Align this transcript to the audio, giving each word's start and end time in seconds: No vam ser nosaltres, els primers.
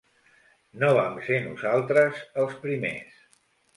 No 0.83 0.87
vam 0.99 1.19
ser 1.27 1.37
nosaltres, 1.43 2.25
els 2.45 2.57
primers. 2.65 3.21